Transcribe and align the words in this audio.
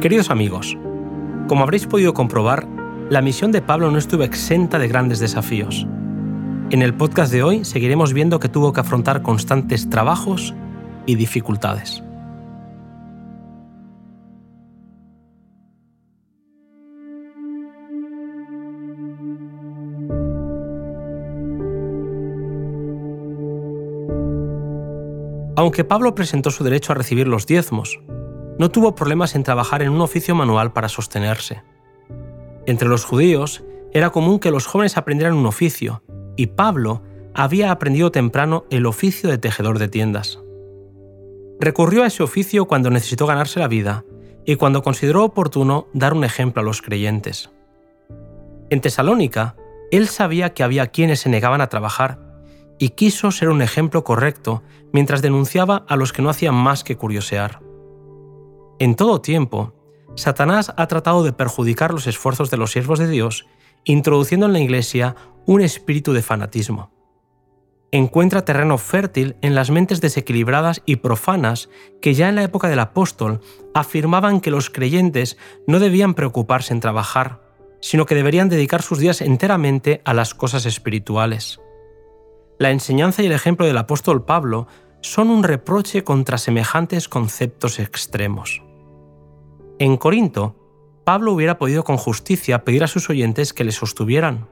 Queridos 0.00 0.30
amigos, 0.30 0.78
como 1.46 1.62
habréis 1.62 1.86
podido 1.86 2.14
comprobar, 2.14 2.66
la 3.10 3.20
misión 3.20 3.52
de 3.52 3.60
Pablo 3.60 3.90
no 3.90 3.98
estuvo 3.98 4.22
exenta 4.22 4.78
de 4.78 4.88
grandes 4.88 5.18
desafíos. 5.18 5.86
En 6.70 6.80
el 6.80 6.94
podcast 6.94 7.30
de 7.30 7.42
hoy 7.42 7.66
seguiremos 7.66 8.14
viendo 8.14 8.40
que 8.40 8.48
tuvo 8.48 8.72
que 8.72 8.80
afrontar 8.80 9.20
constantes 9.20 9.90
trabajos 9.90 10.54
y 11.04 11.16
dificultades. 11.16 12.02
Aunque 25.54 25.84
Pablo 25.84 26.14
presentó 26.14 26.50
su 26.50 26.64
derecho 26.64 26.92
a 26.92 26.94
recibir 26.94 27.28
los 27.28 27.46
diezmos, 27.46 28.00
no 28.58 28.70
tuvo 28.70 28.94
problemas 28.94 29.34
en 29.34 29.42
trabajar 29.42 29.82
en 29.82 29.90
un 29.90 30.00
oficio 30.00 30.34
manual 30.34 30.72
para 30.72 30.88
sostenerse. 30.88 31.62
Entre 32.66 32.88
los 32.88 33.04
judíos 33.04 33.62
era 33.92 34.10
común 34.10 34.38
que 34.38 34.50
los 34.50 34.66
jóvenes 34.66 34.96
aprendieran 34.96 35.34
un 35.34 35.46
oficio, 35.46 36.02
y 36.36 36.46
Pablo 36.48 37.02
había 37.34 37.70
aprendido 37.70 38.10
temprano 38.10 38.64
el 38.70 38.86
oficio 38.86 39.28
de 39.28 39.38
tejedor 39.38 39.78
de 39.78 39.88
tiendas. 39.88 40.38
Recurrió 41.60 42.02
a 42.02 42.06
ese 42.06 42.22
oficio 42.22 42.66
cuando 42.66 42.90
necesitó 42.90 43.26
ganarse 43.26 43.60
la 43.60 43.68
vida 43.68 44.04
y 44.44 44.56
cuando 44.56 44.82
consideró 44.82 45.24
oportuno 45.24 45.86
dar 45.92 46.14
un 46.14 46.24
ejemplo 46.24 46.62
a 46.62 46.64
los 46.64 46.82
creyentes. 46.82 47.50
En 48.70 48.80
Tesalónica, 48.80 49.56
él 49.90 50.08
sabía 50.08 50.54
que 50.54 50.62
había 50.62 50.86
quienes 50.88 51.20
se 51.20 51.28
negaban 51.28 51.60
a 51.60 51.68
trabajar 51.68 52.31
y 52.82 52.88
quiso 52.88 53.30
ser 53.30 53.48
un 53.48 53.62
ejemplo 53.62 54.02
correcto 54.02 54.64
mientras 54.92 55.22
denunciaba 55.22 55.84
a 55.88 55.94
los 55.94 56.12
que 56.12 56.20
no 56.20 56.30
hacían 56.30 56.56
más 56.56 56.82
que 56.82 56.96
curiosear. 56.96 57.60
En 58.80 58.96
todo 58.96 59.20
tiempo, 59.20 59.72
Satanás 60.16 60.74
ha 60.76 60.88
tratado 60.88 61.22
de 61.22 61.32
perjudicar 61.32 61.92
los 61.92 62.08
esfuerzos 62.08 62.50
de 62.50 62.56
los 62.56 62.72
siervos 62.72 62.98
de 62.98 63.06
Dios, 63.06 63.46
introduciendo 63.84 64.46
en 64.46 64.52
la 64.52 64.58
Iglesia 64.58 65.14
un 65.46 65.60
espíritu 65.60 66.12
de 66.12 66.22
fanatismo. 66.22 66.90
Encuentra 67.92 68.44
terreno 68.44 68.78
fértil 68.78 69.36
en 69.42 69.54
las 69.54 69.70
mentes 69.70 70.00
desequilibradas 70.00 70.82
y 70.84 70.96
profanas 70.96 71.68
que 72.00 72.14
ya 72.14 72.28
en 72.28 72.34
la 72.34 72.42
época 72.42 72.68
del 72.68 72.80
apóstol 72.80 73.42
afirmaban 73.74 74.40
que 74.40 74.50
los 74.50 74.70
creyentes 74.70 75.38
no 75.68 75.78
debían 75.78 76.14
preocuparse 76.14 76.74
en 76.74 76.80
trabajar, 76.80 77.42
sino 77.80 78.06
que 78.06 78.16
deberían 78.16 78.48
dedicar 78.48 78.82
sus 78.82 78.98
días 78.98 79.20
enteramente 79.20 80.02
a 80.04 80.14
las 80.14 80.34
cosas 80.34 80.66
espirituales. 80.66 81.60
La 82.62 82.70
enseñanza 82.70 83.24
y 83.24 83.26
el 83.26 83.32
ejemplo 83.32 83.66
del 83.66 83.76
apóstol 83.76 84.24
Pablo 84.24 84.68
son 85.00 85.30
un 85.30 85.42
reproche 85.42 86.04
contra 86.04 86.38
semejantes 86.38 87.08
conceptos 87.08 87.80
extremos. 87.80 88.62
En 89.80 89.96
Corinto, 89.96 90.54
Pablo 91.02 91.32
hubiera 91.32 91.58
podido 91.58 91.82
con 91.82 91.96
justicia 91.96 92.62
pedir 92.62 92.84
a 92.84 92.86
sus 92.86 93.10
oyentes 93.10 93.52
que 93.52 93.64
le 93.64 93.72
sostuvieran, 93.72 94.46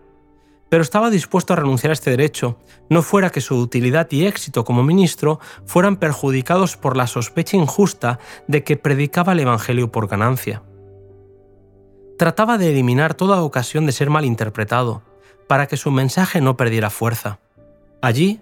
pero 0.68 0.82
estaba 0.82 1.08
dispuesto 1.08 1.52
a 1.52 1.56
renunciar 1.56 1.90
a 1.90 1.92
este 1.92 2.10
derecho, 2.10 2.58
no 2.88 3.02
fuera 3.02 3.30
que 3.30 3.40
su 3.40 3.56
utilidad 3.56 4.08
y 4.10 4.26
éxito 4.26 4.64
como 4.64 4.82
ministro 4.82 5.38
fueran 5.64 5.96
perjudicados 5.96 6.76
por 6.76 6.96
la 6.96 7.06
sospecha 7.06 7.56
injusta 7.56 8.18
de 8.48 8.64
que 8.64 8.76
predicaba 8.76 9.34
el 9.34 9.38
Evangelio 9.38 9.92
por 9.92 10.08
ganancia. 10.08 10.64
Trataba 12.18 12.58
de 12.58 12.70
eliminar 12.70 13.14
toda 13.14 13.40
ocasión 13.40 13.86
de 13.86 13.92
ser 13.92 14.10
malinterpretado, 14.10 15.04
para 15.46 15.68
que 15.68 15.76
su 15.76 15.92
mensaje 15.92 16.40
no 16.40 16.56
perdiera 16.56 16.90
fuerza. 16.90 17.38
Allí 18.02 18.40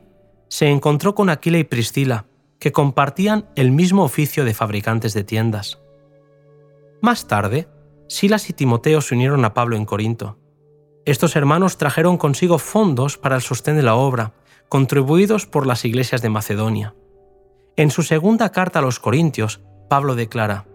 se 0.49 0.69
encontró 0.69 1.15
con 1.15 1.31
Aquila 1.31 1.59
y 1.59 1.65
Priscila, 1.65 2.27
que 2.59 2.73
compartían 2.73 3.49
el 3.57 3.73
mismo 3.73 4.05
oficio 4.05 4.45
de 4.45 4.55
fabricantes 4.55 5.15
de 5.15 5.25
tiendas. 5.25 5.81
Más 7.01 7.27
tarde, 7.27 7.69
Silas 8.09 8.49
y 8.51 8.53
Timoteo 8.53 9.01
se 9.01 9.15
unieron 9.15 9.45
a 9.45 9.55
Pablo 9.55 9.77
en 9.77 9.85
Corinto. 9.85 10.39
Estos 11.05 11.37
hermanos 11.37 11.77
trajeron 11.77 12.19
consigo 12.19 12.59
fondos 12.59 13.19
para 13.19 13.37
el 13.37 13.43
sostén 13.43 13.77
de 13.77 13.83
la 13.83 13.95
obra, 13.95 14.35
contribuidos 14.69 15.47
por 15.47 15.67
las 15.67 15.85
iglesias 15.85 16.23
de 16.23 16.29
Macedonia. 16.29 16.95
En 17.77 17.91
su 17.91 18.03
segunda 18.03 18.51
carta 18.51 18.79
a 18.79 18.83
los 18.83 18.99
Corintios, 18.99 19.61
Pablo 19.89 20.15
declara, 20.15 20.67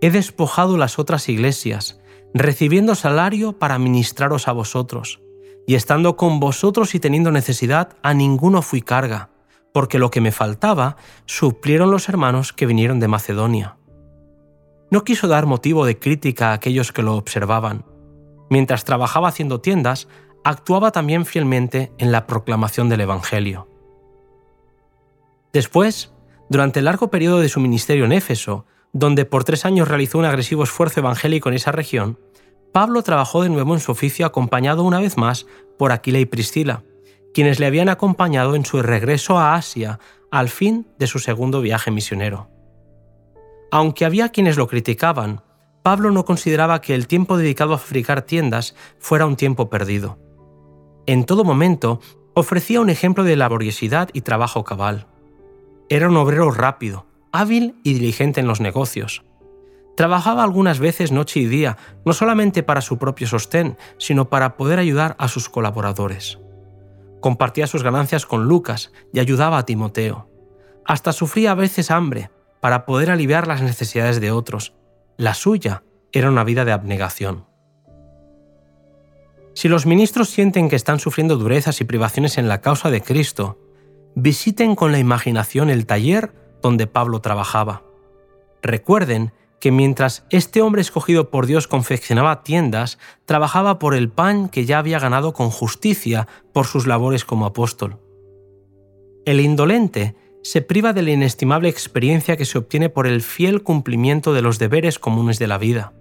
He 0.00 0.10
despojado 0.10 0.76
las 0.76 0.98
otras 0.98 1.28
iglesias, 1.28 2.00
recibiendo 2.32 2.94
salario 2.94 3.58
para 3.58 3.78
ministraros 3.78 4.48
a 4.48 4.52
vosotros 4.52 5.20
y 5.66 5.74
estando 5.74 6.16
con 6.16 6.40
vosotros 6.40 6.94
y 6.94 7.00
teniendo 7.00 7.30
necesidad, 7.30 7.96
a 8.02 8.14
ninguno 8.14 8.62
fui 8.62 8.82
carga, 8.82 9.30
porque 9.72 9.98
lo 9.98 10.10
que 10.10 10.20
me 10.20 10.32
faltaba 10.32 10.96
suplieron 11.26 11.90
los 11.90 12.08
hermanos 12.08 12.52
que 12.52 12.66
vinieron 12.66 13.00
de 13.00 13.08
Macedonia. 13.08 13.76
No 14.90 15.04
quiso 15.04 15.28
dar 15.28 15.46
motivo 15.46 15.84
de 15.84 15.98
crítica 15.98 16.50
a 16.50 16.54
aquellos 16.54 16.92
que 16.92 17.02
lo 17.02 17.16
observaban. 17.16 17.84
Mientras 18.48 18.84
trabajaba 18.84 19.28
haciendo 19.28 19.60
tiendas, 19.60 20.08
actuaba 20.42 20.90
también 20.90 21.24
fielmente 21.24 21.92
en 21.98 22.10
la 22.10 22.26
proclamación 22.26 22.88
del 22.88 23.02
Evangelio. 23.02 23.68
Después, 25.52 26.12
durante 26.48 26.80
el 26.80 26.86
largo 26.86 27.10
periodo 27.10 27.40
de 27.40 27.48
su 27.48 27.60
ministerio 27.60 28.04
en 28.04 28.12
Éfeso, 28.12 28.66
donde 28.92 29.24
por 29.24 29.44
tres 29.44 29.64
años 29.64 29.88
realizó 29.88 30.18
un 30.18 30.24
agresivo 30.24 30.64
esfuerzo 30.64 31.00
evangélico 31.00 31.48
en 31.48 31.54
esa 31.54 31.70
región, 31.70 32.18
Pablo 32.72 33.02
trabajó 33.02 33.42
de 33.42 33.48
nuevo 33.48 33.74
en 33.74 33.80
su 33.80 33.92
oficio 33.92 34.24
acompañado 34.26 34.84
una 34.84 35.00
vez 35.00 35.16
más 35.16 35.46
por 35.78 35.92
Aquila 35.92 36.18
y 36.18 36.26
Priscila, 36.26 36.84
quienes 37.34 37.58
le 37.58 37.66
habían 37.66 37.88
acompañado 37.88 38.54
en 38.54 38.64
su 38.64 38.80
regreso 38.82 39.38
a 39.38 39.54
Asia 39.54 39.98
al 40.30 40.48
fin 40.48 40.86
de 40.98 41.06
su 41.06 41.18
segundo 41.18 41.60
viaje 41.60 41.90
misionero. 41.90 42.48
Aunque 43.72 44.04
había 44.04 44.30
quienes 44.30 44.56
lo 44.56 44.68
criticaban, 44.68 45.42
Pablo 45.82 46.10
no 46.10 46.24
consideraba 46.24 46.80
que 46.80 46.94
el 46.94 47.06
tiempo 47.06 47.36
dedicado 47.36 47.74
a 47.74 47.78
fabricar 47.78 48.22
tiendas 48.22 48.74
fuera 48.98 49.26
un 49.26 49.36
tiempo 49.36 49.70
perdido. 49.70 50.18
En 51.06 51.24
todo 51.24 51.44
momento 51.44 52.00
ofrecía 52.34 52.80
un 52.80 52.90
ejemplo 52.90 53.24
de 53.24 53.36
laboriosidad 53.36 54.10
y 54.12 54.20
trabajo 54.20 54.62
cabal. 54.64 55.06
Era 55.88 56.08
un 56.08 56.16
obrero 56.16 56.50
rápido, 56.50 57.06
hábil 57.32 57.74
y 57.82 57.94
diligente 57.94 58.40
en 58.40 58.46
los 58.46 58.60
negocios, 58.60 59.24
Trabajaba 59.96 60.42
algunas 60.42 60.78
veces 60.78 61.12
noche 61.12 61.40
y 61.40 61.46
día, 61.46 61.76
no 62.04 62.12
solamente 62.12 62.62
para 62.62 62.80
su 62.80 62.98
propio 62.98 63.26
sostén, 63.26 63.76
sino 63.98 64.30
para 64.30 64.56
poder 64.56 64.78
ayudar 64.78 65.14
a 65.18 65.28
sus 65.28 65.48
colaboradores. 65.48 66.38
Compartía 67.20 67.66
sus 67.66 67.82
ganancias 67.82 68.24
con 68.24 68.44
Lucas 68.44 68.92
y 69.12 69.20
ayudaba 69.20 69.58
a 69.58 69.66
Timoteo. 69.66 70.28
Hasta 70.86 71.12
sufría 71.12 71.52
a 71.52 71.54
veces 71.54 71.90
hambre 71.90 72.30
para 72.60 72.86
poder 72.86 73.10
aliviar 73.10 73.46
las 73.46 73.62
necesidades 73.62 74.20
de 74.20 74.30
otros. 74.30 74.74
La 75.16 75.34
suya 75.34 75.82
era 76.12 76.30
una 76.30 76.44
vida 76.44 76.64
de 76.64 76.72
abnegación. 76.72 77.46
Si 79.54 79.68
los 79.68 79.84
ministros 79.84 80.30
sienten 80.30 80.68
que 80.68 80.76
están 80.76 81.00
sufriendo 81.00 81.36
durezas 81.36 81.80
y 81.80 81.84
privaciones 81.84 82.38
en 82.38 82.48
la 82.48 82.60
causa 82.60 82.90
de 82.90 83.02
Cristo, 83.02 83.58
visiten 84.14 84.74
con 84.74 84.92
la 84.92 84.98
imaginación 84.98 85.70
el 85.70 85.86
taller 85.86 86.32
donde 86.62 86.86
Pablo 86.86 87.20
trabajaba. 87.20 87.82
Recuerden 88.62 89.32
que 89.60 89.70
mientras 89.70 90.24
este 90.30 90.62
hombre 90.62 90.80
escogido 90.80 91.30
por 91.30 91.46
Dios 91.46 91.68
confeccionaba 91.68 92.42
tiendas, 92.42 92.98
trabajaba 93.26 93.78
por 93.78 93.94
el 93.94 94.08
pan 94.10 94.48
que 94.48 94.64
ya 94.64 94.78
había 94.78 94.98
ganado 94.98 95.34
con 95.34 95.50
justicia 95.50 96.26
por 96.52 96.66
sus 96.66 96.86
labores 96.86 97.24
como 97.24 97.46
apóstol. 97.46 97.98
El 99.26 99.38
indolente 99.40 100.16
se 100.42 100.62
priva 100.62 100.94
de 100.94 101.02
la 101.02 101.10
inestimable 101.10 101.68
experiencia 101.68 102.38
que 102.38 102.46
se 102.46 102.56
obtiene 102.56 102.88
por 102.88 103.06
el 103.06 103.20
fiel 103.20 103.62
cumplimiento 103.62 104.32
de 104.32 104.40
los 104.42 104.58
deberes 104.58 104.98
comunes 104.98 105.38
de 105.38 105.46
la 105.46 105.58
vida. 105.58 105.92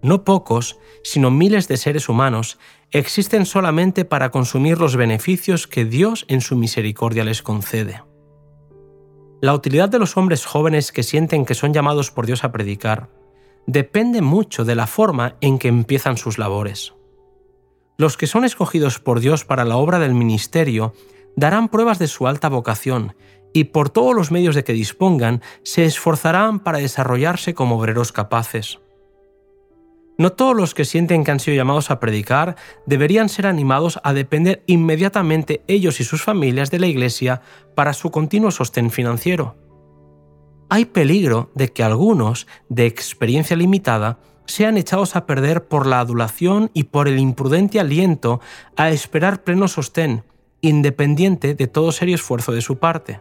No 0.00 0.22
pocos, 0.22 0.78
sino 1.02 1.30
miles 1.30 1.66
de 1.66 1.76
seres 1.76 2.08
humanos 2.08 2.58
existen 2.92 3.46
solamente 3.46 4.04
para 4.04 4.30
consumir 4.30 4.78
los 4.78 4.96
beneficios 4.96 5.66
que 5.66 5.84
Dios 5.84 6.24
en 6.28 6.40
su 6.40 6.56
misericordia 6.56 7.24
les 7.24 7.42
concede. 7.42 8.02
La 9.40 9.54
utilidad 9.54 9.88
de 9.88 9.98
los 9.98 10.16
hombres 10.16 10.46
jóvenes 10.46 10.92
que 10.92 11.02
sienten 11.02 11.44
que 11.44 11.54
son 11.54 11.72
llamados 11.72 12.10
por 12.10 12.26
Dios 12.26 12.44
a 12.44 12.52
predicar 12.52 13.10
depende 13.66 14.22
mucho 14.22 14.64
de 14.64 14.74
la 14.74 14.86
forma 14.86 15.36
en 15.40 15.58
que 15.58 15.68
empiezan 15.68 16.16
sus 16.16 16.38
labores. 16.38 16.94
Los 17.96 18.16
que 18.16 18.26
son 18.26 18.44
escogidos 18.44 18.98
por 18.98 19.20
Dios 19.20 19.44
para 19.44 19.64
la 19.64 19.76
obra 19.76 19.98
del 19.98 20.14
ministerio 20.14 20.94
darán 21.36 21.68
pruebas 21.68 21.98
de 21.98 22.08
su 22.08 22.26
alta 22.26 22.48
vocación 22.48 23.14
y 23.52 23.64
por 23.64 23.88
todos 23.88 24.14
los 24.14 24.30
medios 24.30 24.54
de 24.54 24.64
que 24.64 24.72
dispongan 24.72 25.42
se 25.62 25.84
esforzarán 25.84 26.60
para 26.60 26.78
desarrollarse 26.78 27.54
como 27.54 27.78
obreros 27.78 28.12
capaces. 28.12 28.80
No 30.16 30.30
todos 30.30 30.54
los 30.54 30.74
que 30.74 30.84
sienten 30.84 31.24
que 31.24 31.32
han 31.32 31.40
sido 31.40 31.56
llamados 31.56 31.90
a 31.90 31.98
predicar 31.98 32.56
deberían 32.86 33.28
ser 33.28 33.46
animados 33.46 33.98
a 34.04 34.12
depender 34.12 34.62
inmediatamente 34.66 35.64
ellos 35.66 35.98
y 36.00 36.04
sus 36.04 36.22
familias 36.22 36.70
de 36.70 36.78
la 36.78 36.86
Iglesia 36.86 37.42
para 37.74 37.92
su 37.92 38.10
continuo 38.10 38.52
sostén 38.52 38.90
financiero. 38.90 39.56
Hay 40.68 40.84
peligro 40.84 41.50
de 41.54 41.72
que 41.72 41.82
algunos, 41.82 42.46
de 42.68 42.86
experiencia 42.86 43.56
limitada, 43.56 44.18
sean 44.46 44.76
echados 44.76 45.16
a 45.16 45.26
perder 45.26 45.66
por 45.66 45.86
la 45.86 46.00
adulación 46.00 46.70
y 46.74 46.84
por 46.84 47.08
el 47.08 47.18
imprudente 47.18 47.80
aliento 47.80 48.40
a 48.76 48.90
esperar 48.90 49.42
pleno 49.42 49.68
sostén, 49.68 50.24
independiente 50.60 51.54
de 51.54 51.66
todo 51.66 51.92
serio 51.92 52.14
esfuerzo 52.14 52.52
de 52.52 52.60
su 52.60 52.78
parte. 52.78 53.20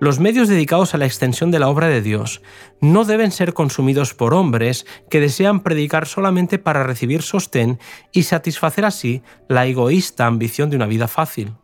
Los 0.00 0.18
medios 0.18 0.48
dedicados 0.48 0.94
a 0.94 0.98
la 0.98 1.06
extensión 1.06 1.50
de 1.50 1.58
la 1.58 1.68
obra 1.68 1.88
de 1.88 2.02
Dios 2.02 2.42
no 2.80 3.04
deben 3.04 3.30
ser 3.30 3.54
consumidos 3.54 4.12
por 4.12 4.34
hombres 4.34 4.86
que 5.08 5.20
desean 5.20 5.60
predicar 5.60 6.06
solamente 6.06 6.58
para 6.58 6.82
recibir 6.82 7.22
sostén 7.22 7.78
y 8.12 8.24
satisfacer 8.24 8.84
así 8.84 9.22
la 9.48 9.66
egoísta 9.66 10.26
ambición 10.26 10.68
de 10.70 10.76
una 10.76 10.86
vida 10.86 11.08
fácil. 11.08 11.54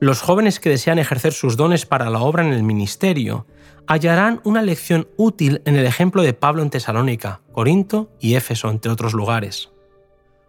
Los 0.00 0.20
jóvenes 0.20 0.60
que 0.60 0.70
desean 0.70 0.98
ejercer 0.98 1.32
sus 1.32 1.56
dones 1.56 1.86
para 1.86 2.10
la 2.10 2.20
obra 2.20 2.46
en 2.46 2.52
el 2.52 2.62
ministerio 2.62 3.46
hallarán 3.86 4.40
una 4.44 4.62
lección 4.62 5.08
útil 5.16 5.62
en 5.64 5.76
el 5.76 5.86
ejemplo 5.86 6.22
de 6.22 6.34
Pablo 6.34 6.62
en 6.62 6.70
Tesalónica, 6.70 7.40
Corinto 7.52 8.10
y 8.20 8.34
Éfeso, 8.34 8.70
entre 8.70 8.92
otros 8.92 9.12
lugares. 9.12 9.70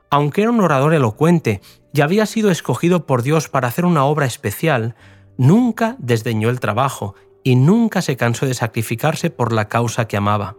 Aunque 0.10 0.42
era 0.42 0.52
un 0.52 0.62
orador 0.62 0.94
elocuente 0.94 1.62
y 1.94 2.02
había 2.02 2.26
sido 2.26 2.52
escogido 2.52 3.06
por 3.06 3.24
Dios 3.24 3.50
para 3.50 3.68
hacer 3.68 3.86
una 3.86 4.06
obra 4.06 4.26
especial, 4.26 4.96
nunca 5.38 5.96
desdeñó 6.00 6.50
el 6.50 6.60
trabajo 6.60 7.16
y 7.44 7.56
nunca 7.56 8.02
se 8.02 8.18
cansó 8.18 8.46
de 8.46 8.54
sacrificarse 8.54 9.30
por 9.30 9.52
la 9.52 9.68
causa 9.68 10.08
que 10.08 10.18
amaba. 10.18 10.56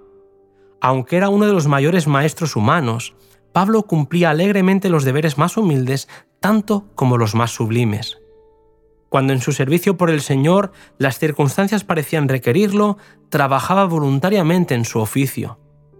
Aunque 0.81 1.17
era 1.17 1.28
uno 1.28 1.46
de 1.46 1.52
los 1.52 1.67
mayores 1.67 2.06
maestros 2.06 2.55
humanos, 2.55 3.14
Pablo 3.52 3.82
cumplía 3.82 4.31
alegremente 4.31 4.88
los 4.88 5.05
deberes 5.05 5.38
más 5.38 5.56
humildes 5.56 6.08
tanto 6.40 6.87
como 6.94 7.17
los 7.17 7.34
más 7.34 7.50
sublimes. 7.50 8.19
Cuando 9.08 9.32
en 9.32 9.40
su 9.40 9.52
servicio 9.52 9.96
por 9.96 10.11
el 10.11 10.20
Señor 10.20 10.73
las 10.99 11.19
circunstancias 11.19 11.84
parecían 11.84 12.29
requerirlo, 12.29 12.99
trabajaba 13.31 13.84
voluntariamente 13.87 14.75
en 14.75 14.84
su 14.84 15.00
oficio. 15.00 15.58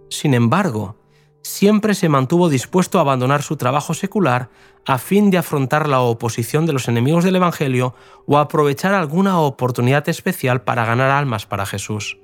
Sin 0.09 0.33
embargo, 0.33 0.97
siempre 1.41 1.93
se 1.93 2.09
mantuvo 2.09 2.49
dispuesto 2.49 2.97
a 2.97 3.01
abandonar 3.01 3.41
su 3.41 3.55
trabajo 3.57 3.93
secular 3.93 4.49
a 4.85 4.97
fin 4.97 5.29
de 5.31 5.37
afrontar 5.37 5.87
la 5.87 6.01
oposición 6.01 6.65
de 6.65 6.73
los 6.73 6.87
enemigos 6.87 7.23
del 7.23 7.35
Evangelio 7.35 7.93
o 8.25 8.37
aprovechar 8.37 8.93
alguna 8.93 9.39
oportunidad 9.39 10.07
especial 10.09 10.61
para 10.61 10.85
ganar 10.85 11.09
almas 11.09 11.45
para 11.45 11.65
Jesús. 11.65 12.17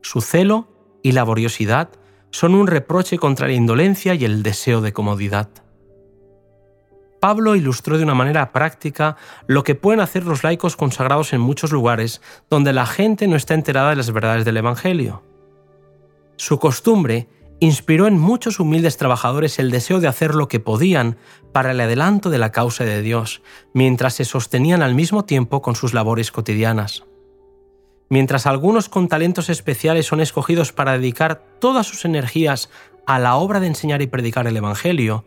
Su 0.00 0.20
celo 0.20 0.68
y 1.02 1.12
laboriosidad 1.12 1.90
son 2.30 2.54
un 2.54 2.66
reproche 2.66 3.18
contra 3.18 3.46
la 3.46 3.54
indolencia 3.54 4.14
y 4.14 4.24
el 4.24 4.42
deseo 4.42 4.80
de 4.80 4.92
comodidad. 4.92 5.48
Pablo 7.20 7.56
ilustró 7.56 7.96
de 7.96 8.04
una 8.04 8.14
manera 8.14 8.52
práctica 8.52 9.16
lo 9.46 9.64
que 9.64 9.74
pueden 9.74 10.00
hacer 10.00 10.24
los 10.24 10.44
laicos 10.44 10.76
consagrados 10.76 11.32
en 11.32 11.40
muchos 11.40 11.72
lugares 11.72 12.20
donde 12.50 12.72
la 12.72 12.86
gente 12.86 13.26
no 13.26 13.36
está 13.36 13.54
enterada 13.54 13.90
de 13.90 13.96
las 13.96 14.12
verdades 14.12 14.44
del 14.44 14.58
Evangelio. 14.58 15.22
Su 16.36 16.58
costumbre 16.58 17.28
inspiró 17.60 18.06
en 18.06 18.18
muchos 18.18 18.60
humildes 18.60 18.96
trabajadores 18.96 19.58
el 19.58 19.70
deseo 19.70 20.00
de 20.00 20.08
hacer 20.08 20.34
lo 20.34 20.48
que 20.48 20.60
podían 20.60 21.16
para 21.52 21.70
el 21.70 21.80
adelanto 21.80 22.28
de 22.30 22.38
la 22.38 22.52
causa 22.52 22.84
de 22.84 23.02
Dios, 23.02 23.42
mientras 23.72 24.14
se 24.14 24.24
sostenían 24.24 24.82
al 24.82 24.94
mismo 24.94 25.24
tiempo 25.24 25.62
con 25.62 25.74
sus 25.74 25.94
labores 25.94 26.30
cotidianas. 26.30 27.04
Mientras 28.08 28.46
algunos 28.46 28.88
con 28.88 29.08
talentos 29.08 29.48
especiales 29.48 30.06
son 30.06 30.20
escogidos 30.20 30.72
para 30.72 30.92
dedicar 30.92 31.42
todas 31.58 31.86
sus 31.86 32.04
energías 32.04 32.70
a 33.06 33.18
la 33.18 33.36
obra 33.36 33.58
de 33.58 33.68
enseñar 33.68 34.02
y 34.02 34.06
predicar 34.06 34.46
el 34.46 34.56
Evangelio, 34.56 35.24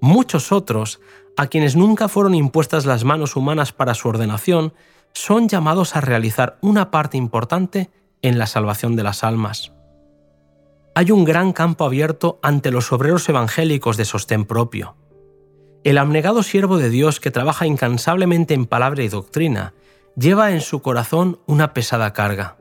muchos 0.00 0.52
otros, 0.52 1.00
a 1.36 1.48
quienes 1.48 1.74
nunca 1.74 2.08
fueron 2.08 2.34
impuestas 2.34 2.86
las 2.86 3.04
manos 3.04 3.36
humanas 3.36 3.72
para 3.72 3.94
su 3.94 4.08
ordenación, 4.08 4.72
son 5.12 5.48
llamados 5.48 5.96
a 5.96 6.00
realizar 6.00 6.58
una 6.60 6.90
parte 6.90 7.16
importante 7.16 7.90
en 8.22 8.38
la 8.38 8.46
salvación 8.46 8.96
de 8.96 9.02
las 9.02 9.24
almas 9.24 9.74
hay 10.94 11.10
un 11.10 11.24
gran 11.24 11.52
campo 11.52 11.84
abierto 11.84 12.38
ante 12.42 12.70
los 12.70 12.92
obreros 12.92 13.28
evangélicos 13.28 13.96
de 13.96 14.04
sostén 14.04 14.44
propio. 14.44 14.96
El 15.82 15.98
abnegado 15.98 16.42
siervo 16.42 16.78
de 16.78 16.88
Dios 16.88 17.20
que 17.20 17.32
trabaja 17.32 17.66
incansablemente 17.66 18.54
en 18.54 18.66
palabra 18.66 19.02
y 19.02 19.08
doctrina 19.08 19.74
lleva 20.16 20.52
en 20.52 20.60
su 20.60 20.80
corazón 20.82 21.40
una 21.46 21.74
pesada 21.74 22.12
carga. 22.12 22.56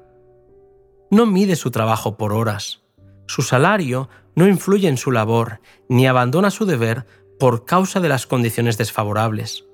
No 1.11 1.27
mide 1.27 1.55
su 1.55 1.69
trabajo 1.69 2.17
por 2.17 2.33
horas. 2.33 2.81
Su 3.27 3.43
salario 3.43 4.09
no 4.35 4.47
influye 4.47 4.87
en 4.89 4.97
su 4.97 5.11
labor, 5.11 5.61
ni 5.87 6.07
abandona 6.07 6.49
su 6.49 6.65
deber 6.65 7.05
por 7.39 7.65
causa 7.65 7.99
de 7.99 8.09
las 8.09 8.25
condiciones 8.25 8.77
desfavorables. 8.77 9.65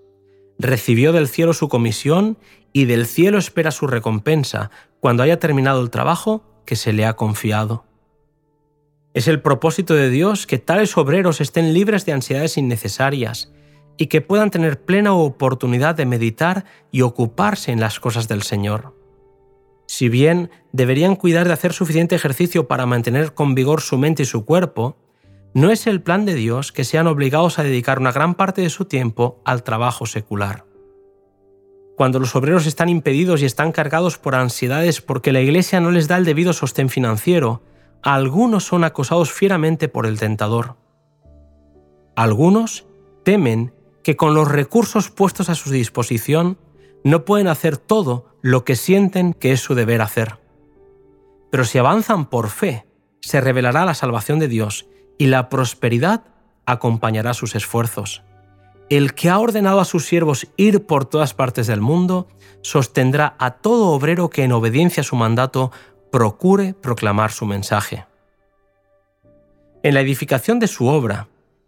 Recibió 0.59 1.13
del 1.13 1.29
cielo 1.29 1.53
su 1.53 1.69
comisión 1.69 2.38
y 2.73 2.85
del 2.85 3.05
cielo 3.05 3.38
espera 3.38 3.71
su 3.71 3.88
recompensa 3.88 4.69
cuando 5.00 5.23
haya 5.23 5.39
terminado 5.39 5.81
el 5.81 5.89
trabajo 5.89 6.44
que 6.65 6.75
se 6.75 6.91
le 6.91 7.05
ha 7.05 7.15
confiado. 7.15 7.85
Es 9.13 9.27
el 9.27 9.41
propósito 9.41 9.95
de 9.95 10.09
Dios 10.09 10.45
que 10.45 10.59
tales 10.59 10.95
obreros 10.97 11.41
estén 11.41 11.73
libres 11.73 12.06
de 12.06 12.13
ansiedades 12.13 12.57
innecesarias 12.57 13.51
y 13.97 14.07
que 14.07 14.21
puedan 14.21 14.51
tener 14.51 14.81
plena 14.81 15.13
oportunidad 15.13 15.95
de 15.95 16.06
meditar 16.06 16.65
y 16.91 17.01
ocuparse 17.01 17.71
en 17.71 17.79
las 17.79 18.00
cosas 18.00 18.27
del 18.27 18.44
Señor. 18.44 18.95
Si 19.88 20.07
bien 20.07 20.51
deberían 20.71 21.15
cuidar 21.15 21.47
de 21.47 21.53
hacer 21.53 21.73
suficiente 21.73 22.15
ejercicio 22.15 22.67
para 22.67 22.85
mantener 22.85 23.33
con 23.33 23.56
vigor 23.56 23.81
su 23.81 23.97
mente 23.97 24.23
y 24.23 24.25
su 24.27 24.45
cuerpo, 24.45 24.97
no 25.55 25.71
es 25.71 25.88
el 25.88 26.01
plan 26.01 26.25
de 26.25 26.35
Dios 26.35 26.71
que 26.71 26.83
sean 26.83 27.07
obligados 27.07 27.57
a 27.57 27.63
dedicar 27.63 28.00
una 28.00 28.12
gran 28.12 28.35
parte 28.35 28.62
de 28.62 28.69
su 28.69 28.85
tiempo 28.85 29.41
al 29.44 29.63
trabajo 29.63 30.05
secular. 30.05 30.65
Cuando 31.97 32.19
los 32.19 32.35
obreros 32.35 32.67
están 32.67 32.88
impedidos 32.88 33.41
y 33.41 33.45
están 33.45 33.71
cargados 33.71 34.19
por 34.19 34.35
ansiedades 34.35 35.01
porque 35.01 35.33
la 35.33 35.41
Iglesia 35.41 35.81
no 35.81 35.89
les 35.89 36.07
da 36.07 36.17
el 36.17 36.23
debido 36.23 36.53
sostén 36.53 36.89
financiero, 36.89 37.63
algunos 38.01 38.63
son 38.66 38.84
acosados 38.84 39.31
fieramente 39.31 39.88
por 39.88 40.06
el 40.06 40.19
tentador. 40.19 40.75
Algunos 42.16 42.86
temen 43.24 43.74
que 44.04 44.16
con 44.16 44.34
los 44.34 44.48
recursos 44.48 45.10
puestos 45.10 45.50
a 45.50 45.56
su 45.56 45.69
disposición 45.69 46.57
no 47.04 47.25
pueden 47.25 47.48
hacer 47.48 47.78
todo 47.78 48.25
lo 48.42 48.63
que 48.63 48.75
sienten 48.75 49.34
que 49.34 49.51
es 49.51 49.62
su 49.62 49.75
deber 49.75 50.01
hacer. 50.01 50.40
Pero 51.51 51.66
si 51.66 51.78
avanzan 51.78 52.25
por 52.25 52.50
fe, 52.50 52.86
se 53.22 53.42
revelará 53.42 53.86
la 53.86 53.94
salvación 53.94 54.40
de 54.40 54.48
Dios 54.48 54.88
y 55.18 55.28
la 55.28 55.50
prosperidad 55.50 56.24
acompañará 56.66 57.34
sus 57.34 57.56
esfuerzos. 57.56 58.24
El 58.90 59.13
que 59.13 59.30
ha 59.30 59.40
ordenado 59.40 59.80
a 59.80 59.86
sus 59.86 60.06
siervos 60.06 60.48
ir 60.57 60.86
por 60.86 61.06
todas 61.06 61.34
partes 61.34 61.68
del 61.68 61.81
mundo, 61.81 62.28
sostendrá 62.62 63.36
a 63.38 63.51
todo 63.51 63.90
obrero 63.90 64.30
que 64.30 64.44
en 64.44 64.51
obediencia 64.51 65.01
a 65.01 65.04
su 65.04 65.16
mandato 65.16 65.72
procure 66.11 66.73
proclamar 66.73 67.31
su 67.31 67.45
mensaje. 67.45 68.06
En 69.83 69.94
la 69.94 70.01
edificación 70.01 70.59
de 70.59 70.67
su 70.67 70.88
obra, 70.88 71.27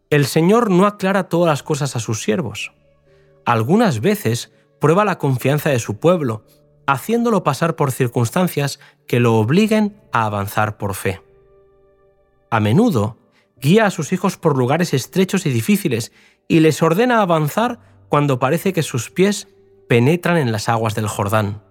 el 0.10 0.26
Señor 0.26 0.70
no 0.70 0.86
aclara 0.86 1.30
todas 1.30 1.48
las 1.48 1.64
cosas 1.64 1.96
a 1.96 2.00
sus 2.00 2.22
siervos. 2.22 2.74
Algunas 3.46 4.02
veces 4.02 4.52
prueba 4.80 5.06
la 5.06 5.18
confianza 5.18 5.70
de 5.70 5.80
su 5.80 5.98
pueblo, 5.98 6.44
haciéndolo 6.88 7.44
pasar 7.44 7.76
por 7.76 7.92
circunstancias 7.92 8.80
que 9.08 9.20
lo 9.20 9.36
obliguen 9.36 9.96
a 10.12 10.26
avanzar 10.26 10.78
por 10.78 10.96
fe. 10.96 11.22
A 12.50 12.60
menudo, 12.60 13.18
guía 13.62 13.86
a 13.86 13.92
sus 13.92 14.12
hijos 14.12 14.36
por 14.38 14.58
lugares 14.58 14.94
estrechos 14.94 15.46
y 15.46 15.52
difíciles 15.52 16.12
y 16.48 16.60
les 16.60 16.82
ordena 16.82 17.22
avanzar 17.22 17.80
cuando 18.10 18.40
parece 18.40 18.74
que 18.74 18.84
sus 18.84 19.10
pies 19.10 19.48
penetran 19.88 20.38
en 20.38 20.52
las 20.52 20.68
aguas 20.68 20.96
del 20.96 21.08
Jordán. 21.08 21.62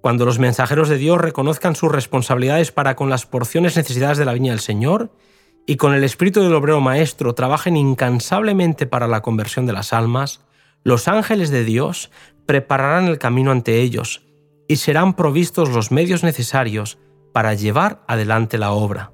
Cuando 0.00 0.24
los 0.24 0.38
mensajeros 0.38 0.88
de 0.88 0.96
Dios 0.96 1.20
reconozcan 1.20 1.76
sus 1.76 1.92
responsabilidades 1.92 2.72
para 2.72 2.96
con 2.96 3.10
las 3.10 3.26
porciones 3.26 3.76
necesitadas 3.76 4.16
de 4.16 4.24
la 4.24 4.32
viña 4.32 4.52
del 4.52 4.60
Señor 4.60 5.12
y 5.66 5.76
con 5.76 5.94
el 5.94 6.04
espíritu 6.04 6.40
del 6.42 6.54
obrero 6.54 6.80
maestro 6.80 7.34
trabajen 7.34 7.76
incansablemente 7.76 8.86
para 8.86 9.06
la 9.06 9.20
conversión 9.20 9.66
de 9.66 9.74
las 9.74 9.92
almas, 9.92 10.40
los 10.84 11.06
ángeles 11.06 11.50
de 11.50 11.64
Dios 11.64 12.10
prepararán 12.46 13.06
el 13.06 13.18
camino 13.18 13.50
ante 13.50 13.80
ellos 13.80 14.26
y 14.66 14.76
serán 14.76 15.14
provistos 15.14 15.68
los 15.68 15.90
medios 15.90 16.24
necesarios 16.24 16.98
para 17.34 17.52
llevar 17.54 18.02
adelante 18.08 18.56
la 18.56 18.72
obra. 18.72 19.12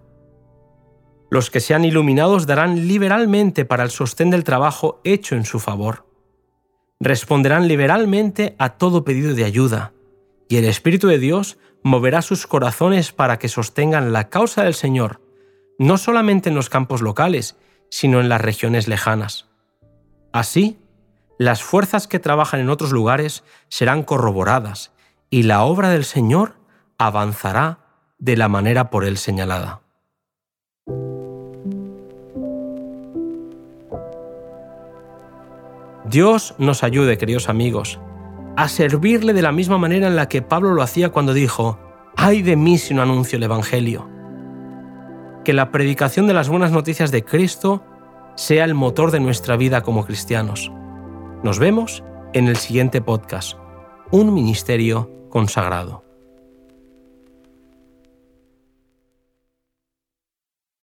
Los 1.30 1.50
que 1.50 1.60
sean 1.60 1.84
iluminados 1.84 2.46
darán 2.46 2.86
liberalmente 2.86 3.64
para 3.64 3.82
el 3.82 3.90
sostén 3.90 4.30
del 4.30 4.44
trabajo 4.44 5.00
hecho 5.02 5.34
en 5.34 5.44
su 5.44 5.58
favor. 5.58 6.06
Responderán 7.00 7.66
liberalmente 7.66 8.54
a 8.58 8.78
todo 8.78 9.04
pedido 9.04 9.34
de 9.34 9.44
ayuda, 9.44 9.92
y 10.48 10.56
el 10.56 10.64
Espíritu 10.64 11.08
de 11.08 11.18
Dios 11.18 11.58
moverá 11.82 12.22
sus 12.22 12.46
corazones 12.46 13.12
para 13.12 13.38
que 13.38 13.48
sostengan 13.48 14.12
la 14.12 14.28
causa 14.28 14.64
del 14.64 14.74
Señor, 14.74 15.20
no 15.78 15.98
solamente 15.98 16.48
en 16.48 16.54
los 16.54 16.68
campos 16.68 17.02
locales, 17.02 17.56
sino 17.90 18.20
en 18.20 18.28
las 18.28 18.40
regiones 18.40 18.88
lejanas. 18.88 19.46
Así, 20.32 20.78
las 21.38 21.62
fuerzas 21.62 22.08
que 22.08 22.18
trabajan 22.18 22.60
en 22.60 22.70
otros 22.70 22.92
lugares 22.92 23.44
serán 23.68 24.02
corroboradas 24.02 24.92
y 25.30 25.42
la 25.42 25.62
obra 25.62 25.90
del 25.90 26.04
Señor 26.04 26.56
avanzará 26.98 27.78
de 28.18 28.36
la 28.36 28.48
manera 28.48 28.90
por 28.90 29.04
él 29.04 29.18
señalada. 29.18 29.82
Dios 36.08 36.54
nos 36.58 36.84
ayude, 36.84 37.18
queridos 37.18 37.48
amigos, 37.48 37.98
a 38.56 38.68
servirle 38.68 39.32
de 39.32 39.42
la 39.42 39.52
misma 39.52 39.78
manera 39.78 40.06
en 40.06 40.16
la 40.16 40.28
que 40.28 40.42
Pablo 40.42 40.72
lo 40.72 40.82
hacía 40.82 41.10
cuando 41.10 41.34
dijo, 41.34 41.78
ay 42.16 42.42
de 42.42 42.56
mí 42.56 42.78
si 42.78 42.94
no 42.94 43.02
anuncio 43.02 43.36
el 43.36 43.42
Evangelio. 43.42 44.08
Que 45.44 45.52
la 45.52 45.70
predicación 45.70 46.26
de 46.26 46.34
las 46.34 46.48
buenas 46.48 46.72
noticias 46.72 47.10
de 47.10 47.24
Cristo 47.24 47.84
sea 48.34 48.64
el 48.64 48.74
motor 48.74 49.10
de 49.10 49.20
nuestra 49.20 49.56
vida 49.56 49.82
como 49.82 50.04
cristianos. 50.04 50.72
Nos 51.42 51.58
vemos 51.58 52.02
en 52.32 52.48
el 52.48 52.56
siguiente 52.56 53.00
podcast. 53.00 53.58
un 54.12 54.32
ministerio 54.32 55.10
consagrado. 55.30 56.05